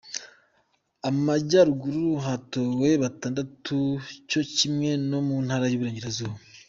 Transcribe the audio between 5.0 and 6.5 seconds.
no mu Ntara y’Uburengerazuba.